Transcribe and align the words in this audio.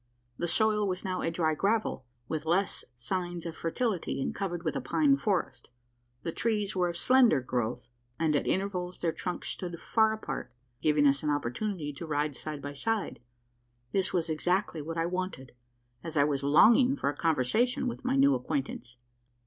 The 0.39 0.47
soil 0.47 0.87
was 0.87 1.05
now 1.05 1.21
a 1.21 1.29
dry 1.29 1.53
gravel, 1.53 2.07
with 2.27 2.47
less 2.47 2.83
signs 2.95 3.45
of 3.45 3.55
fertility, 3.55 4.19
and 4.19 4.33
covered 4.33 4.63
with 4.63 4.75
a 4.75 4.81
pine 4.81 5.15
forest. 5.15 5.69
The 6.23 6.31
trees 6.31 6.75
were 6.75 6.89
of 6.89 6.97
slender 6.97 7.39
growth; 7.39 7.87
and 8.17 8.35
at 8.35 8.47
intervals 8.47 8.97
their 8.97 9.11
trunks 9.11 9.49
stood 9.49 9.79
far 9.79 10.11
apart, 10.11 10.55
giving 10.81 11.05
us 11.05 11.21
an 11.21 11.29
opportunity 11.29 11.93
to 11.93 12.07
ride 12.07 12.35
side 12.35 12.63
by 12.63 12.73
side. 12.73 13.19
This 13.91 14.11
was 14.11 14.27
exactly 14.27 14.81
what 14.81 14.97
I 14.97 15.05
wanted: 15.05 15.51
as 16.03 16.17
I 16.17 16.23
was 16.23 16.41
longing 16.41 16.95
for 16.95 17.07
a 17.09 17.15
conversation 17.15 17.85
with 17.87 18.03
my 18.03 18.15
new 18.15 18.33
acquaintance. 18.33 18.95